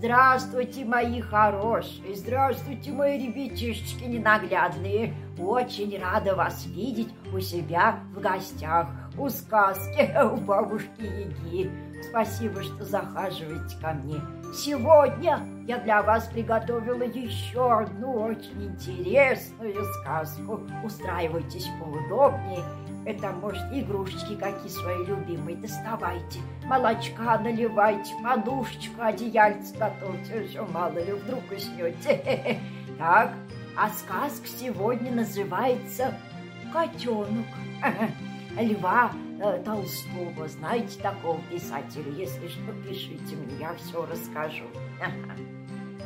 Здравствуйте, 0.00 0.86
мои 0.86 1.20
хорошие, 1.20 2.16
здравствуйте, 2.16 2.90
мои 2.90 3.18
ребятишечки 3.18 4.04
ненаглядные. 4.04 5.12
Очень 5.38 6.00
рада 6.00 6.34
вас 6.34 6.64
видеть 6.64 7.10
у 7.34 7.38
себя 7.38 8.00
в 8.14 8.18
гостях, 8.18 8.88
у 9.18 9.28
сказки, 9.28 10.10
у 10.24 10.38
бабушки 10.38 11.02
Яги. 11.02 11.70
Спасибо, 12.08 12.62
что 12.62 12.82
захаживаете 12.82 13.76
ко 13.78 13.92
мне. 13.92 14.22
Сегодня 14.52 15.46
я 15.66 15.78
для 15.78 16.02
вас 16.02 16.26
приготовила 16.26 17.04
еще 17.04 17.80
одну 17.80 18.22
очень 18.22 18.64
интересную 18.64 19.84
сказку. 19.84 20.60
Устраивайтесь 20.84 21.68
поудобнее 21.80 22.64
это, 23.06 23.30
может, 23.30 23.62
игрушечки 23.72 24.36
какие 24.36 24.68
свои 24.68 25.04
любимые 25.04 25.56
доставайте. 25.56 26.38
Молочка 26.64 27.38
наливайте, 27.38 28.12
подушечку, 28.22 29.00
одеяльце 29.02 29.74
готовьте. 29.78 30.46
Все, 30.48 30.66
мало 30.66 30.98
ли, 30.98 31.12
вдруг 31.12 31.42
уснете. 31.50 32.60
Так, 32.98 33.32
а 33.78 33.88
сказка 33.88 34.46
сегодня 34.46 35.10
называется 35.10 36.12
«Котенок». 36.70 37.46
Льва 38.58 39.12
э, 39.40 39.62
Толстого. 39.64 40.48
Знаете 40.48 41.00
такого 41.00 41.40
писателя? 41.50 42.10
Если 42.12 42.48
что, 42.48 42.72
пишите 42.86 43.36
мне, 43.36 43.56
я 43.58 43.74
все 43.74 44.04
расскажу. 44.06 44.64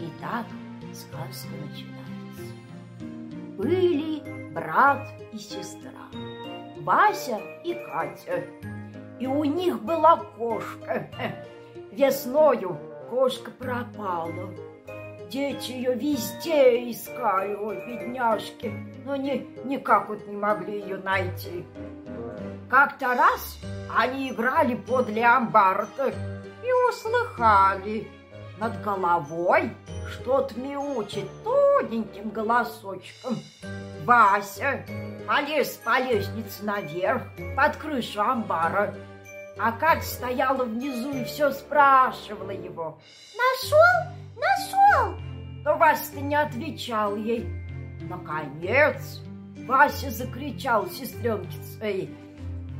Итак, 0.00 0.46
сказка 0.92 1.50
начинается. 1.66 2.54
Были 3.56 4.52
брат 4.52 5.08
и 5.32 5.38
сестра. 5.38 5.90
Вася 6.80 7.40
и 7.64 7.74
Катя. 7.74 8.44
И 9.18 9.26
у 9.26 9.44
них 9.44 9.82
была 9.82 10.16
кошка. 10.16 11.10
Весною 11.92 12.78
кошка 13.10 13.50
пропала. 13.50 14.54
Дети 15.30 15.72
ее 15.72 15.94
везде 15.94 16.90
искали, 16.90 17.54
ой, 17.54 17.76
бедняжки, 17.86 18.72
но 19.04 19.14
ни, 19.14 19.46
никак 19.64 20.08
вот 20.08 20.26
не 20.26 20.36
могли 20.36 20.80
ее 20.80 20.96
найти. 20.98 21.66
Как-то 22.70 23.14
раз 23.14 23.58
они 23.96 24.30
играли 24.30 24.74
подле 24.74 25.24
амбара 25.24 25.88
и 26.62 26.72
услыхали 26.90 28.06
над 28.58 28.82
головой 28.82 29.72
что-то 30.10 30.58
мяучит 30.58 31.26
тоненьким 31.44 32.28
голосочком. 32.28 33.38
Вася 34.04 34.84
полез 35.26 35.80
по 35.84 35.98
лестнице 35.98 36.64
наверх, 36.64 37.22
под 37.56 37.76
крышу 37.76 38.20
амбара. 38.20 38.94
А 39.58 39.72
Катя 39.72 40.02
стояла 40.02 40.64
внизу 40.64 41.12
и 41.12 41.24
все 41.24 41.50
спрашивала 41.50 42.50
его. 42.50 42.98
Нашел? 43.36 44.12
Нашел? 44.36 45.16
Но 45.64 45.76
Вася-то 45.76 46.20
не 46.20 46.36
отвечал 46.36 47.16
ей. 47.16 47.48
Наконец 48.02 49.20
Вася 49.66 50.10
закричал 50.10 50.88
сестренке 50.88 51.56
своей. 51.76 52.14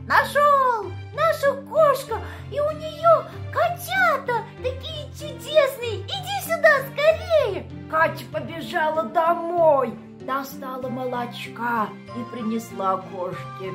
Нашел! 0.09 0.91
Нашу 1.15 1.63
кошку! 1.69 2.17
И 2.51 2.59
у 2.59 2.71
нее 2.73 3.31
котята 3.53 4.43
такие 4.63 5.05
чудесные! 5.13 6.03
Иди 6.05 6.43
сюда 6.43 6.81
скорее! 6.91 7.71
Катя 7.91 8.25
побежала 8.33 9.05
домой 9.05 9.97
достала 10.29 10.89
молочка 10.91 11.89
и 12.15 12.31
принесла 12.31 12.99
кошке. 12.99 13.73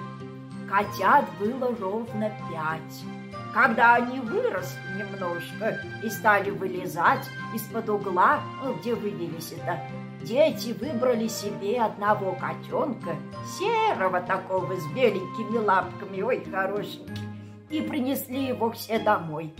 Котят 0.69 1.25
было 1.39 1.75
ровно 1.79 2.31
пять. 2.49 3.22
Когда 3.53 3.95
они 3.95 4.19
выросли 4.19 4.79
немножко 4.97 5.79
и 6.01 6.09
стали 6.09 6.49
вылезать 6.49 7.29
из-под 7.53 7.87
угла, 7.87 8.39
где 8.79 8.95
вывелись 8.95 9.53
это, 9.53 9.79
дети 10.23 10.73
выбрали 10.73 11.27
себе 11.27 11.79
одного 11.81 12.33
котенка, 12.33 13.15
серого 13.59 14.21
такого, 14.21 14.75
с 14.75 14.87
беленькими 14.93 15.59
лапками, 15.59 16.21
ой, 16.23 16.43
хорошенький, 16.49 17.27
и 17.69 17.81
принесли 17.81 18.47
его 18.47 18.71
все 18.71 18.97
домой. 18.97 19.53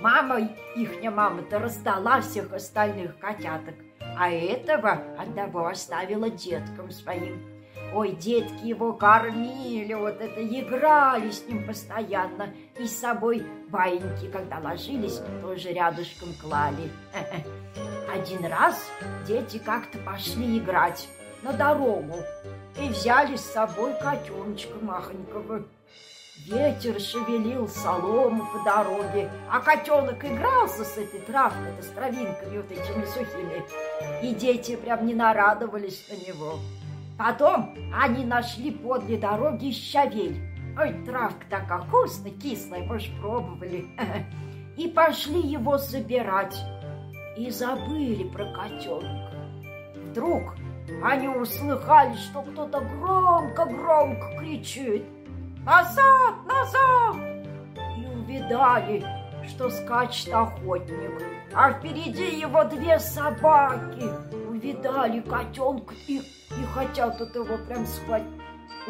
Мама, 0.00 0.48
ихня 0.74 1.10
мама-то 1.10 1.58
раздала 1.58 2.22
всех 2.22 2.52
остальных 2.54 3.18
котяток, 3.18 3.74
а 4.16 4.30
этого 4.30 5.02
одного 5.18 5.66
оставила 5.66 6.30
деткам 6.30 6.90
своим. 6.90 7.55
Ой, 7.92 8.12
детки 8.12 8.66
его 8.66 8.92
кормили, 8.92 9.94
вот 9.94 10.20
это, 10.20 10.42
играли 10.42 11.30
с 11.30 11.46
ним 11.46 11.66
постоянно. 11.66 12.52
И 12.78 12.86
с 12.86 12.98
собой 12.98 13.46
баиньки, 13.68 14.28
когда 14.30 14.58
ложились, 14.58 15.20
тоже 15.40 15.72
рядышком 15.72 16.28
клали. 16.40 16.90
Один 18.12 18.44
раз 18.46 18.90
дети 19.26 19.58
как-то 19.58 19.98
пошли 19.98 20.58
играть 20.58 21.08
на 21.42 21.52
дорогу 21.52 22.16
и 22.80 22.88
взяли 22.88 23.36
с 23.36 23.44
собой 23.44 23.94
котеночка 24.00 24.78
махонького. 24.82 25.64
Ветер 26.44 27.00
шевелил 27.00 27.66
солому 27.66 28.46
по 28.52 28.62
дороге, 28.62 29.30
а 29.50 29.60
котенок 29.60 30.22
игрался 30.24 30.84
с 30.84 30.98
этой 30.98 31.20
травкой, 31.20 31.72
с 31.82 31.86
травинками 31.86 32.58
вот 32.58 32.70
этими 32.70 33.04
сухими. 33.06 33.64
И 34.22 34.34
дети 34.34 34.76
прям 34.76 35.06
не 35.06 35.14
нарадовались 35.14 36.06
на 36.08 36.14
него. 36.28 36.58
Потом 37.18 37.74
они 37.94 38.24
нашли 38.24 38.70
подле 38.70 39.16
дороги 39.16 39.70
щавель. 39.70 40.40
Ой, 40.78 40.92
травка 41.04 41.46
такая 41.48 41.80
вкусная, 41.82 42.32
кислая, 42.32 42.84
может, 42.84 43.10
пробовали. 43.20 43.86
И 44.76 44.88
пошли 44.88 45.40
его 45.40 45.78
забирать. 45.78 46.56
И 47.36 47.50
забыли 47.50 48.24
про 48.24 48.44
котенка. 48.52 49.32
Вдруг 50.10 50.54
они 51.02 51.28
услыхали, 51.28 52.14
что 52.16 52.42
кто-то 52.42 52.80
громко-громко 52.80 54.38
кричит. 54.38 55.04
Назад, 55.64 56.34
назад! 56.46 57.16
И 57.98 58.06
увидали, 58.06 59.04
что 59.48 59.68
скачет 59.68 60.32
охотник, 60.32 61.22
а 61.52 61.72
впереди 61.72 62.38
его 62.38 62.64
две 62.64 62.98
собаки. 62.98 64.04
Увидали 64.66 65.20
котенка 65.20 65.94
и, 66.08 66.18
и 66.18 66.64
хотят 66.74 67.20
от 67.20 67.34
его 67.36 67.56
прям 67.68 67.86
схватить. 67.86 68.28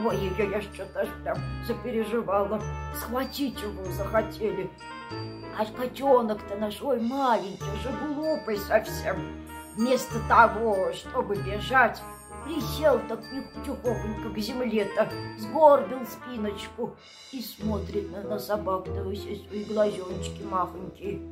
Ой, 0.03 0.33
я, 0.39 0.45
я 0.45 0.63
что-то 0.63 1.01
аж 1.01 1.09
прям 1.23 1.37
запереживала. 1.67 2.63
Схватить 2.95 3.61
его 3.61 3.85
захотели. 3.93 4.71
А 5.59 5.67
котенок-то 5.67 6.57
наш, 6.57 6.81
ой, 6.81 6.99
маленький, 6.99 7.65
уже 7.79 7.91
глупый 8.07 8.57
совсем. 8.57 9.17
Вместо 9.77 10.19
того, 10.29 10.95
чтобы 10.95 11.37
бежать, 11.37 12.01
Присел 12.47 13.01
так 13.09 13.21
тихохонько 13.65 14.31
к 14.33 14.39
земле-то, 14.39 15.09
сгорбил 15.37 16.07
спиночку 16.07 16.95
и 17.33 17.41
смотрит 17.41 18.13
на, 18.13 18.23
на 18.23 18.39
собак-то 18.39 19.11
все 19.13 19.35
свои 19.35 19.65
глазеночки 19.65 20.45
махонькие. 20.45 21.23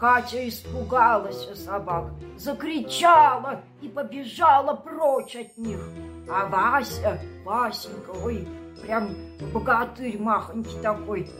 Катя 0.00 0.48
испугалась 0.48 1.46
собак, 1.54 2.06
закричала 2.38 3.60
и 3.82 3.88
побежала 3.88 4.74
прочь 4.74 5.36
от 5.36 5.58
них. 5.58 5.78
А 6.26 6.46
Вася, 6.46 7.20
Васенька, 7.44 8.12
ой, 8.24 8.48
прям 8.80 9.10
богатырь 9.52 10.18
махонький 10.18 10.80
такой, 10.80 11.30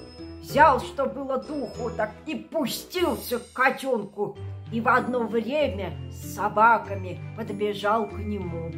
взял, 0.42 0.78
что 0.78 1.06
было 1.06 1.38
духу, 1.38 1.90
так 1.96 2.10
и 2.26 2.34
пустился 2.34 3.38
к 3.38 3.50
котенку. 3.54 4.36
И 4.70 4.82
в 4.82 4.88
одно 4.88 5.20
время 5.20 5.94
с 6.10 6.34
собаками 6.34 7.18
подбежал 7.38 8.10
к 8.10 8.12
нему. 8.12 8.70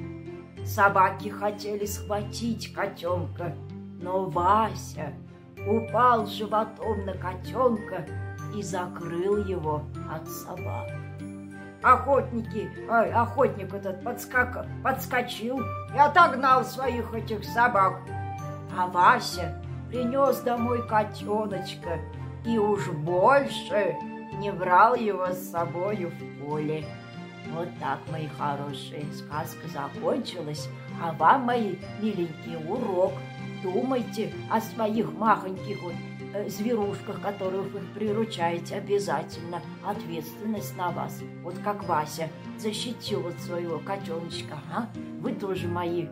Собаки 0.65 1.29
хотели 1.29 1.87
схватить 1.87 2.73
котенка, 2.73 3.57
но 4.01 4.27
Вася 4.27 5.13
упал 5.67 6.29
животом 6.29 7.05
на 7.05 7.15
котенка 7.15 8.07
и 8.55 8.63
закрыл 8.63 9.39
его 9.39 9.83
от 10.11 10.29
собак. 10.29 10.91
Охотники, 11.83 12.71
ой, 12.89 13.13
охотник 13.13 13.75
этот 13.75 14.05
подскак, 14.05 14.67
подскочил 14.85 15.61
и 15.95 15.99
отогнал 15.99 16.65
своих 16.65 17.13
этих 17.13 17.45
собак. 17.45 18.01
А 18.77 18.87
Вася 18.87 19.61
принес 19.89 20.39
домой 20.41 20.87
котеночка 20.87 21.99
и 22.47 22.57
уж 22.57 22.89
больше 22.89 23.97
не 24.39 24.53
брал 24.53 24.95
его 24.95 25.27
с 25.27 25.51
собою 25.51 26.11
в 26.11 26.45
поле. 26.45 26.85
Вот 27.53 27.69
так, 27.81 27.99
мои 28.11 28.29
хорошие, 28.39 29.05
сказка 29.13 29.69
закончилась, 29.69 30.69
а 31.03 31.13
вам, 31.13 31.43
мои 31.43 31.77
миленькие, 32.01 32.59
урок. 32.59 33.13
Думайте 33.63 34.33
о 34.51 34.61
своих 34.61 35.13
махоньких 35.13 35.83
вот, 35.83 35.95
зверушках, 36.49 37.21
которых 37.21 37.71
вы 37.73 37.81
приручаете 37.95 38.77
обязательно. 38.77 39.61
Ответственность 39.85 40.77
на 40.77 40.91
вас. 40.91 41.21
Вот 41.43 41.55
как 41.65 41.85
Вася 41.85 42.29
защитил 42.59 43.23
вот 43.23 43.39
своего 43.41 43.79
котеночка, 43.79 44.59
а? 44.73 44.89
Вы 45.21 45.33
тоже 45.33 45.69
мои. 45.69 46.07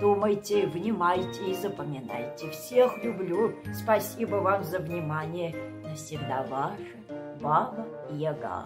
Думайте, 0.00 0.66
внимайте 0.66 1.50
и 1.50 1.54
запоминайте. 1.54 2.50
Всех 2.50 3.02
люблю. 3.04 3.54
Спасибо 3.74 4.36
вам 4.36 4.64
за 4.64 4.78
внимание. 4.78 5.54
Навсегда 5.84 6.42
ваша 6.44 7.00
баба 7.40 7.86
снега. 8.10 8.64